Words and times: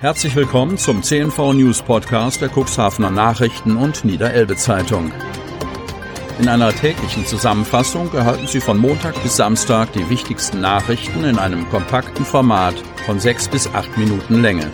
Herzlich 0.00 0.34
willkommen 0.34 0.78
zum 0.78 1.02
CNV 1.02 1.52
News 1.52 1.82
Podcast 1.82 2.40
der 2.40 2.48
Cuxhavener 2.48 3.10
Nachrichten 3.10 3.76
und 3.76 4.02
Niederelbe 4.02 4.56
Zeitung. 4.56 5.12
In 6.38 6.48
einer 6.48 6.72
täglichen 6.72 7.26
Zusammenfassung 7.26 8.10
erhalten 8.14 8.46
Sie 8.46 8.60
von 8.60 8.78
Montag 8.78 9.22
bis 9.22 9.36
Samstag 9.36 9.92
die 9.92 10.08
wichtigsten 10.08 10.62
Nachrichten 10.62 11.24
in 11.24 11.38
einem 11.38 11.68
kompakten 11.68 12.24
Format 12.24 12.76
von 13.04 13.20
sechs 13.20 13.46
bis 13.46 13.66
acht 13.74 13.94
Minuten 13.98 14.40
Länge. 14.40 14.70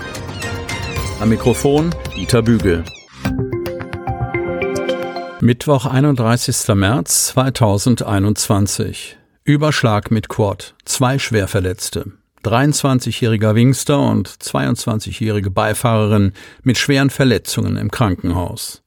Am 1.18 1.28
Mikrofon 1.28 1.92
Dieter 2.14 2.42
Bügel. 2.42 2.84
Mittwoch, 5.40 5.86
31. 5.86 6.68
März 6.76 7.26
2021. 7.26 9.18
Überschlag 9.42 10.12
mit 10.12 10.28
Quad. 10.28 10.76
Zwei 10.84 11.18
Schwerverletzte. 11.18 12.12
23-jähriger 12.46 13.54
Wingster 13.54 13.98
und 13.98 14.28
22-jährige 14.28 15.50
Beifahrerin 15.50 16.32
mit 16.62 16.78
schweren 16.78 17.10
Verletzungen 17.10 17.76
im 17.76 17.90
Krankenhaus. 17.90 18.82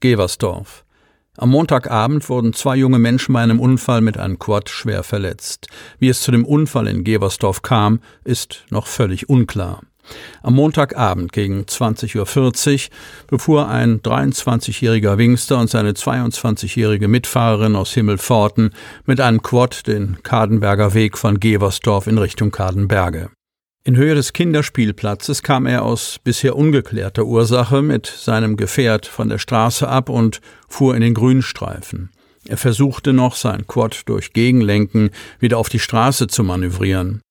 Geversdorf. 0.00 0.84
Am 1.36 1.50
Montagabend 1.50 2.28
wurden 2.28 2.52
zwei 2.52 2.76
junge 2.76 2.98
Menschen 2.98 3.32
bei 3.32 3.42
einem 3.42 3.60
Unfall 3.60 4.00
mit 4.00 4.18
einem 4.18 4.38
Quad 4.38 4.68
schwer 4.68 5.02
verletzt. 5.02 5.68
Wie 5.98 6.08
es 6.08 6.20
zu 6.20 6.30
dem 6.30 6.44
Unfall 6.44 6.86
in 6.88 7.04
Geversdorf 7.04 7.62
kam, 7.62 8.00
ist 8.24 8.64
noch 8.70 8.86
völlig 8.86 9.28
unklar. 9.28 9.82
Am 10.42 10.54
Montagabend 10.54 11.32
gegen 11.32 11.62
20.40 11.62 12.16
Uhr 12.18 12.90
befuhr 13.28 13.68
ein 13.68 14.00
23-jähriger 14.00 15.18
Wingster 15.18 15.58
und 15.58 15.70
seine 15.70 15.92
22-jährige 15.92 17.08
Mitfahrerin 17.08 17.76
aus 17.76 17.92
Himmelpforten 17.92 18.70
mit 19.06 19.20
einem 19.20 19.42
Quad 19.42 19.86
den 19.86 20.22
Kadenberger 20.22 20.94
Weg 20.94 21.16
von 21.16 21.38
Geversdorf 21.38 22.06
in 22.06 22.18
Richtung 22.18 22.50
Kadenberge. 22.50 23.30
In 23.84 23.96
Höhe 23.96 24.14
des 24.14 24.32
Kinderspielplatzes 24.32 25.42
kam 25.42 25.66
er 25.66 25.84
aus 25.84 26.20
bisher 26.22 26.56
ungeklärter 26.56 27.24
Ursache 27.24 27.82
mit 27.82 28.06
seinem 28.06 28.56
Gefährt 28.56 29.06
von 29.06 29.28
der 29.28 29.38
Straße 29.38 29.88
ab 29.88 30.08
und 30.08 30.40
fuhr 30.68 30.94
in 30.94 31.00
den 31.00 31.14
Grünstreifen. 31.14 32.10
Er 32.46 32.56
versuchte 32.56 33.12
noch, 33.12 33.34
sein 33.34 33.66
Quad 33.66 34.02
durch 34.06 34.32
Gegenlenken 34.32 35.10
wieder 35.40 35.58
auf 35.58 35.68
die 35.68 35.78
Straße 35.78 36.26
zu 36.26 36.44
manövrieren. 36.44 37.22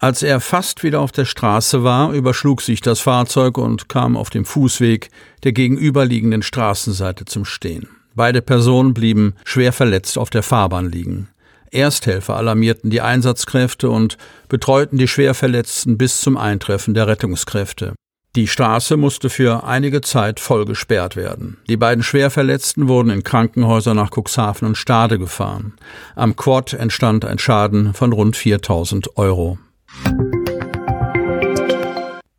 Als 0.00 0.22
er 0.22 0.40
fast 0.40 0.82
wieder 0.82 1.00
auf 1.00 1.12
der 1.12 1.26
Straße 1.26 1.84
war, 1.84 2.12
überschlug 2.12 2.62
sich 2.62 2.80
das 2.80 3.00
Fahrzeug 3.00 3.58
und 3.58 3.90
kam 3.90 4.16
auf 4.16 4.30
dem 4.30 4.46
Fußweg 4.46 5.10
der 5.44 5.52
gegenüberliegenden 5.52 6.42
Straßenseite 6.42 7.26
zum 7.26 7.44
Stehen. 7.44 7.86
Beide 8.14 8.40
Personen 8.40 8.94
blieben 8.94 9.34
schwer 9.44 9.74
verletzt 9.74 10.16
auf 10.16 10.30
der 10.30 10.42
Fahrbahn 10.42 10.90
liegen. 10.90 11.28
Ersthelfer 11.70 12.36
alarmierten 12.36 12.88
die 12.88 13.02
Einsatzkräfte 13.02 13.90
und 13.90 14.16
betreuten 14.48 14.96
die 14.96 15.06
Schwerverletzten 15.06 15.98
bis 15.98 16.22
zum 16.22 16.38
Eintreffen 16.38 16.94
der 16.94 17.06
Rettungskräfte. 17.06 17.92
Die 18.36 18.46
Straße 18.46 18.96
musste 18.96 19.28
für 19.28 19.64
einige 19.64 20.00
Zeit 20.00 20.40
voll 20.40 20.64
gesperrt 20.64 21.14
werden. 21.14 21.58
Die 21.68 21.76
beiden 21.76 22.02
Schwerverletzten 22.02 22.88
wurden 22.88 23.10
in 23.10 23.22
Krankenhäuser 23.22 23.92
nach 23.92 24.10
Cuxhaven 24.10 24.66
und 24.66 24.76
Stade 24.76 25.18
gefahren. 25.18 25.74
Am 26.16 26.36
Quad 26.36 26.72
entstand 26.72 27.26
ein 27.26 27.38
Schaden 27.38 27.92
von 27.92 28.12
rund 28.12 28.36
4000 28.36 29.18
Euro. 29.18 29.58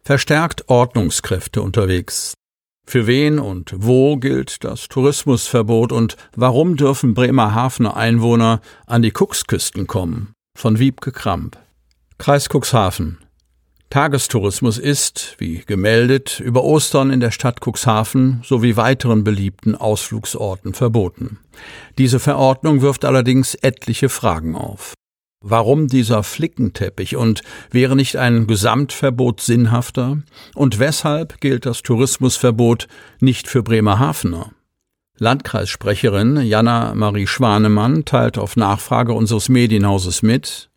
Verstärkt 0.03 0.67
Ordnungskräfte 0.67 1.61
unterwegs. 1.61 2.33
Für 2.85 3.07
wen 3.07 3.39
und 3.39 3.73
wo 3.77 4.17
gilt 4.17 4.63
das 4.63 4.89
Tourismusverbot 4.89 5.93
und 5.93 6.17
warum 6.35 6.75
dürfen 6.75 7.13
Bremerhavener 7.13 7.95
Einwohner 7.95 8.59
an 8.87 9.01
die 9.01 9.13
Cuxküsten 9.17 9.87
kommen? 9.87 10.33
Von 10.57 10.79
Wiebke 10.79 11.13
Kramp. 11.13 11.57
Kreis 12.17 12.49
Cuxhaven. 12.49 13.19
Tagestourismus 13.89 14.77
ist, 14.77 15.35
wie 15.37 15.63
gemeldet, 15.65 16.39
über 16.39 16.63
Ostern 16.63 17.11
in 17.11 17.19
der 17.19 17.31
Stadt 17.31 17.59
Cuxhaven 17.65 18.41
sowie 18.43 18.75
weiteren 18.75 19.23
beliebten 19.23 19.75
Ausflugsorten 19.75 20.73
verboten. 20.73 21.39
Diese 21.97 22.19
Verordnung 22.19 22.81
wirft 22.81 23.05
allerdings 23.05 23.55
etliche 23.55 24.09
Fragen 24.09 24.55
auf. 24.55 24.93
Warum 25.43 25.87
dieser 25.87 26.21
Flickenteppich 26.21 27.15
und 27.15 27.41
wäre 27.71 27.95
nicht 27.95 28.15
ein 28.15 28.45
Gesamtverbot 28.45 29.41
sinnhafter? 29.41 30.19
Und 30.53 30.77
weshalb 30.77 31.41
gilt 31.41 31.65
das 31.65 31.81
Tourismusverbot 31.81 32.87
nicht 33.19 33.47
für 33.47 33.63
Bremerhavener? 33.63 34.51
Landkreissprecherin 35.17 36.41
Jana 36.41 36.93
Marie 36.95 37.27
Schwanemann 37.27 38.05
teilt 38.05 38.37
auf 38.37 38.55
Nachfrage 38.55 39.13
unseres 39.13 39.49
Medienhauses 39.49 40.21
mit, 40.21 40.71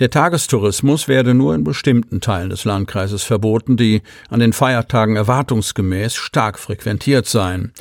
der 0.00 0.08
Tagestourismus 0.08 1.08
werde 1.08 1.34
nur 1.34 1.54
in 1.54 1.62
bestimmten 1.62 2.22
Teilen 2.22 2.48
des 2.48 2.64
Landkreises 2.64 3.22
verboten, 3.22 3.76
die 3.76 4.00
an 4.30 4.40
den 4.40 4.54
Feiertagen 4.54 5.16
erwartungsgemäß 5.16 6.14
stark 6.14 6.58
frequentiert 6.58 7.26
seien. 7.26 7.74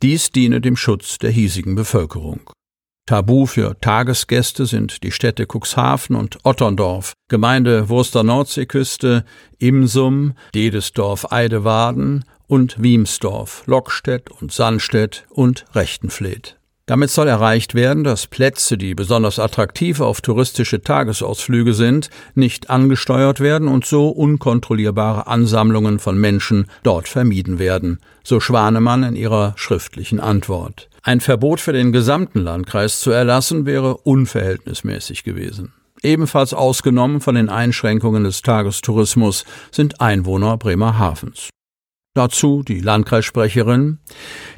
Dies 0.00 0.30
diene 0.30 0.60
dem 0.60 0.76
Schutz 0.76 1.18
der 1.18 1.30
hiesigen 1.30 1.74
Bevölkerung. 1.74 2.53
Tabu 3.06 3.44
für 3.44 3.78
Tagesgäste 3.82 4.64
sind 4.64 5.02
die 5.02 5.12
Städte 5.12 5.46
Cuxhaven 5.46 6.16
und 6.16 6.38
Otterndorf, 6.42 7.12
Gemeinde 7.28 7.90
Wurster 7.90 8.22
Nordseeküste, 8.22 9.26
Imsum, 9.58 10.32
Dedesdorf 10.54 11.30
Eidewaden 11.30 12.24
und 12.46 12.82
Wiemsdorf, 12.82 13.62
Lockstedt 13.66 14.30
und 14.30 14.52
Sandstedt 14.52 15.26
und 15.28 15.66
Rechtenfleet. 15.74 16.56
Damit 16.86 17.10
soll 17.10 17.28
erreicht 17.28 17.74
werden, 17.74 18.04
dass 18.04 18.26
Plätze, 18.26 18.78
die 18.78 18.94
besonders 18.94 19.38
attraktiv 19.38 20.00
auf 20.00 20.22
touristische 20.22 20.80
Tagesausflüge 20.80 21.74
sind, 21.74 22.08
nicht 22.34 22.70
angesteuert 22.70 23.40
werden 23.40 23.68
und 23.68 23.84
so 23.84 24.08
unkontrollierbare 24.08 25.26
Ansammlungen 25.26 25.98
von 25.98 26.16
Menschen 26.16 26.68
dort 26.82 27.08
vermieden 27.08 27.58
werden, 27.58 28.00
so 28.22 28.40
Schwanemann 28.40 29.02
in 29.02 29.16
ihrer 29.16 29.52
schriftlichen 29.56 30.20
Antwort. 30.20 30.88
Ein 31.06 31.20
Verbot 31.20 31.60
für 31.60 31.74
den 31.74 31.92
gesamten 31.92 32.40
Landkreis 32.40 33.00
zu 33.00 33.10
erlassen 33.10 33.66
wäre 33.66 33.98
unverhältnismäßig 33.98 35.22
gewesen. 35.22 35.74
Ebenfalls 36.02 36.54
ausgenommen 36.54 37.20
von 37.20 37.34
den 37.34 37.50
Einschränkungen 37.50 38.24
des 38.24 38.40
Tagestourismus 38.40 39.44
sind 39.70 40.00
Einwohner 40.00 40.56
Bremerhavens. 40.56 41.50
Dazu 42.14 42.62
die 42.62 42.80
Landkreissprecherin. 42.80 43.98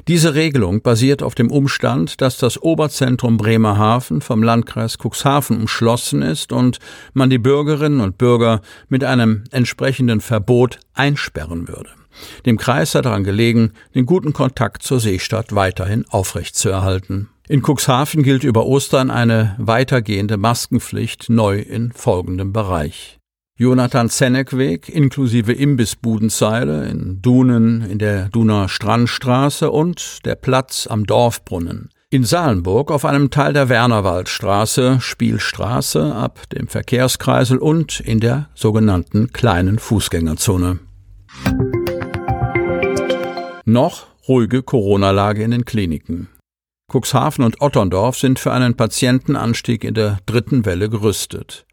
Diese 0.07 0.35
Regelung 0.35 0.81
basiert 0.81 1.21
auf 1.21 1.35
dem 1.35 1.51
Umstand, 1.51 2.21
dass 2.21 2.37
das 2.37 2.61
Oberzentrum 2.61 3.35
Bremerhaven 3.35 4.21
vom 4.21 4.41
Landkreis 4.41 4.97
Cuxhaven 5.03 5.57
umschlossen 5.57 6.21
ist 6.21 6.53
und 6.53 6.79
man 7.13 7.29
die 7.29 7.39
Bürgerinnen 7.39 7.99
und 7.99 8.17
Bürger 8.17 8.61
mit 8.87 9.03
einem 9.03 9.43
entsprechenden 9.51 10.21
Verbot 10.21 10.79
einsperren 10.93 11.67
würde. 11.67 11.89
Dem 12.45 12.57
Kreis 12.57 12.91
sei 12.91 13.01
daran 13.01 13.23
gelegen, 13.23 13.73
den 13.95 14.05
guten 14.05 14.33
Kontakt 14.33 14.83
zur 14.83 14.99
Seestadt 14.99 15.53
weiterhin 15.55 16.05
aufrechtzuerhalten. 16.09 17.29
In 17.47 17.61
Cuxhaven 17.61 18.23
gilt 18.23 18.43
über 18.43 18.65
Ostern 18.65 19.09
eine 19.09 19.55
weitergehende 19.57 20.37
Maskenpflicht 20.37 21.29
neu 21.29 21.59
in 21.59 21.93
folgendem 21.93 22.51
Bereich. 22.51 23.17
Jonathan 23.59 24.09
Zenneck-Weg 24.09 24.87
inklusive 24.89 25.51
Imbissbudenzeile 25.51 26.87
in 26.89 27.21
Dunen 27.23 27.81
in 27.81 27.97
der 27.97 28.29
Duner 28.29 28.69
Strandstraße 28.69 29.71
und 29.71 30.25
der 30.25 30.35
Platz 30.35 30.85
am 30.85 31.05
Dorfbrunnen. 31.05 31.89
In 32.09 32.23
Salenburg 32.23 32.91
auf 32.91 33.03
einem 33.03 33.31
Teil 33.31 33.53
der 33.53 33.67
Wernerwaldstraße, 33.67 34.99
Spielstraße 35.01 36.15
ab 36.15 36.47
dem 36.51 36.67
Verkehrskreisel 36.67 37.57
und 37.57 37.99
in 37.99 38.19
der 38.19 38.47
sogenannten 38.53 39.33
kleinen 39.33 39.79
Fußgängerzone. 39.79 40.79
Noch 43.69 44.07
ruhige 44.29 44.63
Corona-Lage 44.63 45.43
in 45.43 45.51
den 45.51 45.65
Kliniken. 45.65 46.29
Cuxhaven 46.89 47.43
und 47.43 47.59
Otterndorf 47.59 48.17
sind 48.17 48.39
für 48.39 48.53
einen 48.53 48.77
Patientenanstieg 48.77 49.83
in 49.83 49.93
der 49.93 50.19
dritten 50.25 50.65
Welle 50.65 50.89
gerüstet. 50.89 51.65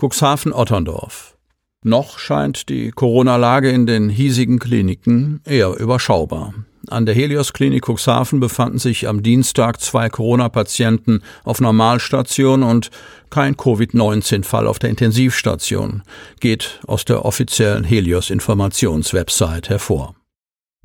Cuxhaven-Otterndorf. 0.00 1.36
Noch 1.84 2.18
scheint 2.18 2.70
die 2.70 2.90
Corona-Lage 2.90 3.68
in 3.68 3.84
den 3.84 4.08
hiesigen 4.08 4.58
Kliniken 4.58 5.42
eher 5.44 5.76
überschaubar. 5.78 6.54
An 6.88 7.04
der 7.04 7.14
Helios-Klinik 7.14 7.86
Cuxhaven 7.86 8.40
befanden 8.40 8.78
sich 8.78 9.06
am 9.06 9.22
Dienstag 9.22 9.82
zwei 9.82 10.08
Corona-Patienten 10.08 11.20
auf 11.44 11.60
Normalstation 11.60 12.62
und 12.62 12.90
kein 13.28 13.58
Covid-19-Fall 13.58 14.66
auf 14.66 14.78
der 14.78 14.88
Intensivstation, 14.88 16.02
geht 16.40 16.80
aus 16.86 17.04
der 17.04 17.26
offiziellen 17.26 17.84
Helios-Informationswebsite 17.84 19.68
hervor. 19.68 20.14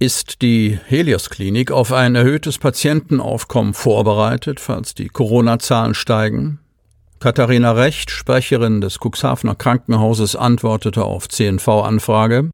Ist 0.01 0.41
die 0.41 0.79
Helios-Klinik 0.87 1.69
auf 1.69 1.93
ein 1.93 2.15
erhöhtes 2.15 2.57
Patientenaufkommen 2.57 3.75
vorbereitet, 3.75 4.59
falls 4.59 4.95
die 4.95 5.09
Corona-Zahlen 5.09 5.93
steigen? 5.93 6.57
Katharina 7.19 7.73
Recht, 7.73 8.09
Sprecherin 8.09 8.81
des 8.81 8.97
Cuxhavener 8.99 9.53
Krankenhauses, 9.53 10.35
antwortete 10.35 11.05
auf 11.05 11.29
CNV-Anfrage. 11.29 12.49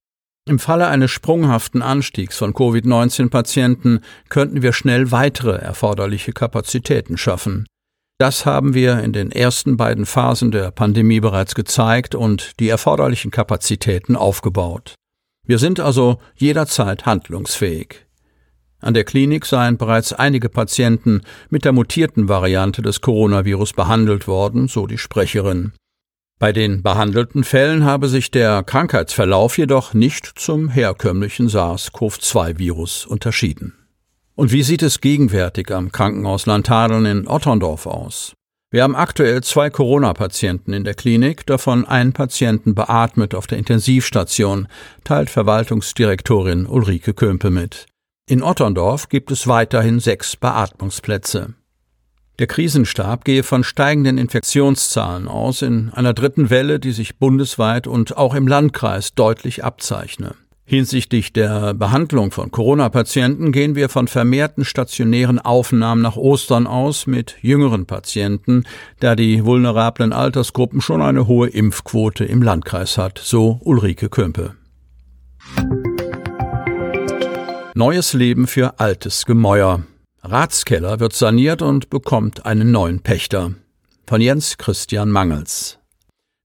Im 0.49 0.59
Falle 0.59 0.87
eines 0.89 1.11
sprunghaften 1.11 1.81
Anstiegs 1.81 2.37
von 2.37 2.53
Covid-19-Patienten 2.53 4.01
könnten 4.27 4.61
wir 4.61 4.73
schnell 4.73 5.13
weitere 5.13 5.55
erforderliche 5.55 6.33
Kapazitäten 6.33 7.17
schaffen. 7.17 7.65
Das 8.19 8.45
haben 8.45 8.73
wir 8.73 9.01
in 9.01 9.13
den 9.13 9.31
ersten 9.31 9.77
beiden 9.77 10.05
Phasen 10.05 10.51
der 10.51 10.71
Pandemie 10.71 11.21
bereits 11.21 11.55
gezeigt 11.55 12.13
und 12.13 12.59
die 12.59 12.67
erforderlichen 12.67 13.31
Kapazitäten 13.31 14.17
aufgebaut. 14.17 14.95
Wir 15.47 15.59
sind 15.59 15.79
also 15.79 16.19
jederzeit 16.35 17.05
handlungsfähig. 17.05 18.05
An 18.79 18.93
der 18.93 19.05
Klinik 19.05 19.45
seien 19.45 19.77
bereits 19.77 20.13
einige 20.13 20.49
Patienten 20.49 21.21
mit 21.49 21.65
der 21.65 21.71
mutierten 21.71 22.29
Variante 22.29 22.81
des 22.81 23.01
Coronavirus 23.01 23.73
behandelt 23.73 24.27
worden, 24.27 24.67
so 24.67 24.85
die 24.85 24.99
Sprecherin. 24.99 25.71
Bei 26.37 26.51
den 26.51 26.83
behandelten 26.83 27.43
Fällen 27.43 27.85
habe 27.85 28.09
sich 28.09 28.29
der 28.29 28.61
Krankheitsverlauf 28.61 29.57
jedoch 29.57 29.95
nicht 29.95 30.33
zum 30.35 30.69
herkömmlichen 30.69 31.47
SARS-CoV-2-Virus 31.47 33.07
unterschieden. 33.07 33.73
Und 34.35 34.51
wie 34.51 34.61
sieht 34.61 34.83
es 34.83 35.01
gegenwärtig 35.01 35.71
am 35.71 35.91
Krankenhaus 35.91 36.45
Landhadeln 36.45 37.05
in 37.05 37.27
Otterndorf 37.27 37.87
aus? 37.87 38.33
Wir 38.69 38.83
haben 38.83 38.97
aktuell 38.97 39.41
zwei 39.43 39.69
Corona-Patienten 39.69 40.73
in 40.73 40.83
der 40.83 40.93
Klinik, 40.93 41.45
davon 41.45 41.85
einen 41.85 42.11
Patienten 42.11 42.75
beatmet 42.75 43.33
auf 43.33 43.47
der 43.47 43.57
Intensivstation, 43.59 44.67
teilt 45.05 45.29
Verwaltungsdirektorin 45.29 46.65
Ulrike 46.65 47.13
Kömpe 47.13 47.49
mit. 47.49 47.85
In 48.29 48.43
Otterndorf 48.43 49.07
gibt 49.07 49.31
es 49.31 49.47
weiterhin 49.47 50.01
sechs 50.01 50.35
Beatmungsplätze. 50.35 51.53
Der 52.39 52.47
Krisenstab 52.47 53.23
gehe 53.23 53.43
von 53.43 53.63
steigenden 53.63 54.17
Infektionszahlen 54.17 55.29
aus 55.29 55.61
in 55.61 55.93
einer 55.93 56.13
dritten 56.13 56.49
Welle, 56.49 56.81
die 56.81 56.91
sich 56.91 57.17
bundesweit 57.17 57.87
und 57.87 58.17
auch 58.17 58.35
im 58.35 58.47
Landkreis 58.47 59.13
deutlich 59.13 59.63
abzeichne. 59.63 60.35
Hinsichtlich 60.69 61.31
der 61.31 61.73
Behandlung 61.73 62.31
von 62.31 62.51
Corona-Patienten 62.51 63.53
gehen 63.53 63.75
wir 63.75 63.87
von 63.87 64.09
vermehrten 64.09 64.65
stationären 64.65 65.39
Aufnahmen 65.39 66.01
nach 66.01 66.17
Ostern 66.17 66.67
aus 66.67 67.07
mit 67.07 67.37
jüngeren 67.41 67.85
Patienten, 67.85 68.65
da 68.99 69.15
die 69.15 69.45
vulnerablen 69.45 70.11
Altersgruppen 70.11 70.81
schon 70.81 71.01
eine 71.01 71.25
hohe 71.25 71.47
Impfquote 71.47 72.25
im 72.25 72.41
Landkreis 72.41 72.97
hat, 72.97 73.17
so 73.17 73.61
Ulrike 73.63 74.09
Kömpe. 74.09 74.55
Neues 77.73 78.11
Leben 78.11 78.45
für 78.45 78.77
altes 78.81 79.25
Gemäuer. 79.25 79.83
Ratskeller 80.21 80.99
wird 80.99 81.13
saniert 81.13 81.61
und 81.61 81.89
bekommt 81.89 82.45
einen 82.45 82.71
neuen 82.71 82.99
Pächter. 82.99 83.53
Von 84.05 84.19
Jens 84.19 84.57
Christian 84.57 85.11
Mangels. 85.11 85.79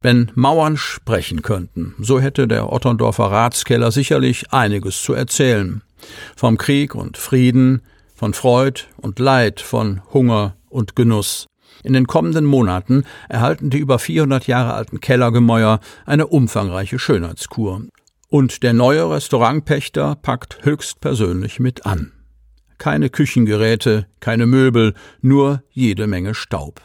Wenn 0.03 0.33
Mauern 0.35 0.77
sprechen 0.77 1.43
könnten, 1.43 1.95
so 2.01 2.21
hätte 2.21 2.49
der 2.49 2.73
Otterndorfer 2.73 3.31
Ratskeller 3.31 3.93
sicherlich 3.93 4.53
einiges 4.53 5.01
zu 5.03 5.15
erzählen. 5.15 5.83
Vom 6.35 6.59
Krieg 6.59 6.97
und 6.97 7.17
Frieden, 7.17 7.83
von 8.17 8.35
Freud 8.35 8.83
und 8.97 9.21
Leid, 9.21 9.61
von 9.61 10.01
Hunger 10.13 10.57
und 10.69 10.97
Genuss. 10.97 11.47
In 11.85 11.93
den 11.93 12.07
kommenden 12.07 12.45
Monaten 12.45 13.05
erhalten 13.29 13.71
die 13.71 13.79
über 13.79 14.01
400 14.01 14.47
Jahre 14.49 14.75
alten 14.75 15.01
Kellergemäuer 15.01 15.79
eine 16.05 16.27
umfangreiche 16.27 16.99
Schönheitskur. 16.99 17.83
Und 18.29 18.63
der 18.63 18.73
neue 18.73 19.09
Restaurantpächter 19.09 20.17
packt 20.17 20.65
höchstpersönlich 20.65 21.61
mit 21.61 21.87
an 21.87 22.13
keine 22.83 23.11
Küchengeräte, 23.11 24.09
keine 24.19 24.45
Möbel, 24.45 24.95
nur 25.21 25.63
jede 25.71 26.09
Menge 26.09 26.35
Staub. 26.35 26.81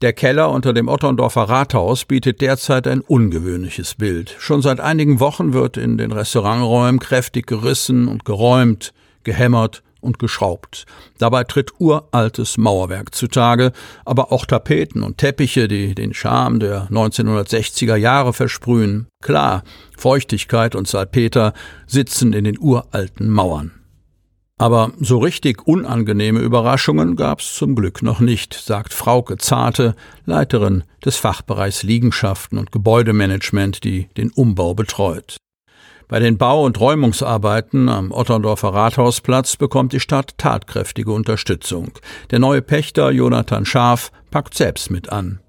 Der 0.00 0.12
Keller 0.12 0.52
unter 0.52 0.72
dem 0.72 0.86
Otterndorfer 0.86 1.48
Rathaus 1.48 2.04
bietet 2.04 2.40
derzeit 2.40 2.86
ein 2.86 3.00
ungewöhnliches 3.00 3.96
Bild. 3.96 4.36
Schon 4.38 4.62
seit 4.62 4.78
einigen 4.78 5.18
Wochen 5.18 5.52
wird 5.52 5.76
in 5.76 5.98
den 5.98 6.12
Restauranträumen 6.12 7.00
kräftig 7.00 7.48
gerissen 7.48 8.06
und 8.06 8.24
geräumt, 8.24 8.92
gehämmert 9.24 9.82
und 10.00 10.20
geschraubt. 10.20 10.86
Dabei 11.18 11.42
tritt 11.42 11.72
uraltes 11.80 12.58
Mauerwerk 12.58 13.12
zutage, 13.12 13.72
aber 14.04 14.30
auch 14.30 14.46
Tapeten 14.46 15.02
und 15.02 15.18
Teppiche, 15.18 15.66
die 15.66 15.96
den 15.96 16.14
Charme 16.14 16.60
der 16.60 16.88
1960er 16.90 17.96
Jahre 17.96 18.32
versprühen. 18.32 19.08
Klar, 19.20 19.64
Feuchtigkeit 19.96 20.76
und 20.76 20.86
Salpeter 20.86 21.54
sitzen 21.88 22.32
in 22.34 22.44
den 22.44 22.56
uralten 22.56 23.30
Mauern. 23.30 23.77
Aber 24.58 24.90
so 24.98 25.18
richtig 25.18 25.68
unangenehme 25.68 26.40
Überraschungen 26.40 27.14
gab's 27.14 27.54
zum 27.54 27.76
Glück 27.76 28.02
noch 28.02 28.18
nicht, 28.18 28.54
sagt 28.54 28.92
Frauke 28.92 29.38
Zarte, 29.38 29.94
Leiterin 30.26 30.82
des 31.04 31.16
Fachbereichs 31.16 31.84
Liegenschaften 31.84 32.58
und 32.58 32.72
Gebäudemanagement, 32.72 33.84
die 33.84 34.08
den 34.16 34.30
Umbau 34.30 34.74
betreut. 34.74 35.36
Bei 36.08 36.18
den 36.18 36.38
Bau- 36.38 36.64
und 36.64 36.80
Räumungsarbeiten 36.80 37.88
am 37.88 38.10
Otterndorfer 38.10 38.74
Rathausplatz 38.74 39.56
bekommt 39.56 39.92
die 39.92 40.00
Stadt 40.00 40.36
tatkräftige 40.38 41.12
Unterstützung. 41.12 41.92
Der 42.30 42.38
neue 42.40 42.62
Pächter 42.62 43.10
Jonathan 43.10 43.64
Schaf 43.64 44.10
packt 44.30 44.54
selbst 44.54 44.90
mit 44.90 45.10
an. 45.10 45.40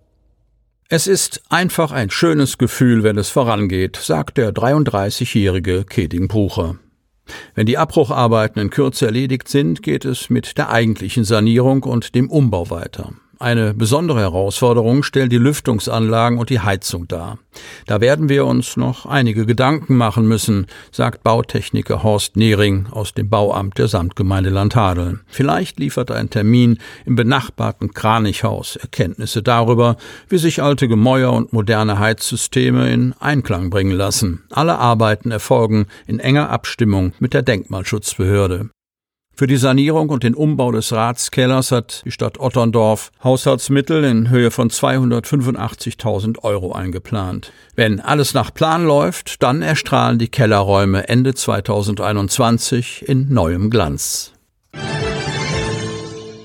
Es 0.89 1.07
ist 1.07 1.41
einfach 1.49 1.91
ein 1.91 2.09
schönes 2.09 2.57
Gefühl, 2.57 3.03
wenn 3.03 3.17
es 3.17 3.29
vorangeht, 3.29 3.95
sagt 3.95 4.37
der 4.37 4.51
33-jährige 4.51 5.85
Keding 5.85 6.27
Brucher. 6.27 6.75
Wenn 7.55 7.65
die 7.65 7.77
Abbrucharbeiten 7.77 8.61
in 8.61 8.69
Kürze 8.69 9.05
erledigt 9.05 9.47
sind, 9.47 9.83
geht 9.83 10.05
es 10.05 10.29
mit 10.29 10.57
der 10.57 10.69
eigentlichen 10.69 11.23
Sanierung 11.23 11.83
und 11.83 12.15
dem 12.15 12.29
Umbau 12.29 12.69
weiter. 12.69 13.13
Eine 13.41 13.73
besondere 13.73 14.19
Herausforderung 14.19 15.01
stellen 15.01 15.29
die 15.29 15.37
Lüftungsanlagen 15.37 16.39
und 16.39 16.49
die 16.49 16.59
Heizung 16.59 17.07
dar. 17.07 17.39
Da 17.85 18.01
werden 18.01 18.27
wir 18.27 18.45
uns 18.45 18.75
noch 18.75 19.05
einige 19.05 19.45
Gedanken 19.45 19.95
machen 19.95 20.27
müssen, 20.27 20.67
sagt 20.91 21.23
Bautechniker 21.23 22.03
Horst 22.03 22.35
Nehring 22.35 22.87
aus 22.91 23.13
dem 23.13 23.29
Bauamt 23.29 23.77
der 23.77 23.87
Samtgemeinde 23.87 24.49
Landhadeln. 24.49 25.21
Vielleicht 25.25 25.79
liefert 25.79 26.11
ein 26.11 26.29
Termin 26.29 26.79
im 27.05 27.15
benachbarten 27.15 27.93
Kranichhaus 27.93 28.75
Erkenntnisse 28.75 29.41
darüber, 29.41 29.95
wie 30.27 30.37
sich 30.37 30.61
alte 30.61 30.89
Gemäuer 30.89 31.31
und 31.31 31.53
moderne 31.53 31.97
Heizsysteme 31.97 32.91
in 32.91 33.13
Einklang 33.21 33.69
bringen 33.69 33.95
lassen. 33.95 34.43
Alle 34.51 34.79
Arbeiten 34.79 35.31
erfolgen 35.31 35.87
in 36.07 36.19
enger 36.19 36.49
Abstimmung 36.49 37.13
mit 37.19 37.33
der 37.33 37.43
Denkmalschutzbehörde. 37.43 38.69
Für 39.35 39.47
die 39.47 39.57
Sanierung 39.57 40.09
und 40.09 40.23
den 40.23 40.35
Umbau 40.35 40.71
des 40.71 40.91
Ratskellers 40.91 41.71
hat 41.71 42.01
die 42.05 42.11
Stadt 42.11 42.39
Otterndorf 42.39 43.11
Haushaltsmittel 43.23 44.03
in 44.03 44.29
Höhe 44.29 44.51
von 44.51 44.69
285.000 44.69 46.39
Euro 46.43 46.73
eingeplant. 46.73 47.53
Wenn 47.75 48.01
alles 48.01 48.33
nach 48.33 48.53
Plan 48.53 48.85
läuft, 48.85 49.41
dann 49.41 49.61
erstrahlen 49.61 50.19
die 50.19 50.27
Kellerräume 50.27 51.07
Ende 51.07 51.33
2021 51.35 53.07
in 53.07 53.33
neuem 53.33 53.69
Glanz. 53.69 54.33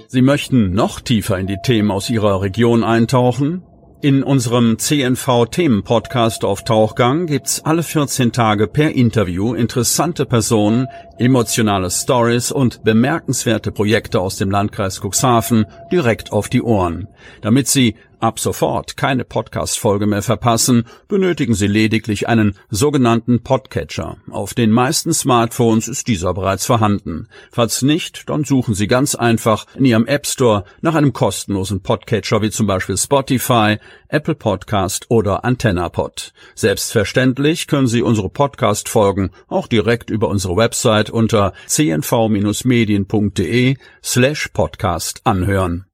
Sie 0.07 0.23
möchten 0.23 0.73
noch 0.73 1.01
tiefer 1.01 1.37
in 1.41 1.49
die 1.49 1.59
Themen 1.65 1.91
aus 1.91 2.09
Ihrer 2.09 2.41
Region 2.41 2.85
eintauchen? 2.85 3.65
In 4.05 4.23
unserem 4.23 4.79
CNV-Themen-Podcast 4.79 6.45
auf 6.45 6.63
Tauchgang 6.63 7.27
gibt's 7.27 7.65
alle 7.65 7.83
14 7.83 8.33
Tage 8.33 8.69
per 8.69 8.91
Interview 8.93 9.55
interessante 9.55 10.27
Personen, 10.27 10.87
emotionale 11.19 11.91
Stories 11.91 12.53
und 12.53 12.85
bemerkenswerte 12.85 13.73
Projekte 13.73 14.21
aus 14.21 14.37
dem 14.37 14.51
Landkreis 14.51 15.01
Cuxhaven 15.01 15.67
direkt 15.93 16.33
auf 16.33 16.49
die 16.49 16.63
Ohren, 16.63 17.09
damit 17.41 17.69
Sie 17.69 17.97
ab 18.25 18.41
sofort 18.41 18.97
keine 18.97 19.25
Podcast-Folge 19.25 20.07
mehr 20.07 20.23
verpassen, 20.23 20.85
benötigen 21.09 21.55
Sie 21.55 21.67
lediglich 21.67 22.27
einen 22.27 22.57
sogenannten 22.71 23.43
Podcatcher. 23.43 24.17
Auf 24.31 24.55
den 24.55 24.71
meisten 24.71 25.13
Smartphones 25.13 25.89
ist 25.89 26.09
dieser 26.09 26.33
bereits 26.33 26.65
vorhanden. 26.65 27.29
Falls 27.53 27.83
nicht, 27.83 28.31
dann 28.31 28.45
suchen 28.45 28.75
Sie 28.75 28.87
ganz 28.87 29.15
einfach 29.15 29.67
in 29.75 29.85
Ihrem 29.85 30.07
App 30.07 30.27
Store 30.27 30.65
nach 30.81 30.95
einem 30.95 31.13
kostenlosen 31.13 31.83
Podcatcher 31.83 32.41
wie 32.41 32.51
zum 32.51 32.67
Beispiel 32.67 32.97
Spotify, 32.97 33.77
Apple 34.09 34.37
Podcast 34.37 35.07
oder 35.11 35.45
AntennaPod. 35.45 36.33
Selbstverständlich 36.55 37.67
können 37.67 37.89
Sie 37.89 38.01
unsere 38.01 38.31
Podcast-Folgen 38.31 39.33
auch 39.49 39.67
direkt 39.67 40.09
über 40.09 40.29
unsere 40.29 40.57
Website 40.57 41.04
unter 41.11 41.53
cnv-medien.de 41.67 43.77
slash 44.03 44.49
podcast 44.53 45.21
anhören. 45.25 45.85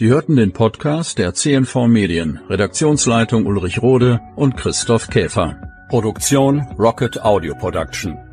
Sie 0.00 0.08
hörten 0.08 0.36
den 0.36 0.52
Podcast 0.52 1.18
der 1.18 1.34
CNV 1.34 1.86
Medien, 1.86 2.40
Redaktionsleitung 2.50 3.46
Ulrich 3.46 3.80
Rode 3.80 4.20
und 4.36 4.56
Christoph 4.56 5.08
Käfer. 5.08 5.56
Produktion 5.88 6.62
Rocket 6.78 7.22
Audio 7.22 7.54
Production. 7.54 8.23